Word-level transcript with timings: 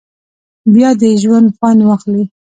بیا 0.73 0.89
به 0.99 0.99
د 0.99 1.03
ژونده 1.21 1.51
خوند 1.55 1.79
واخلی. 1.83 2.23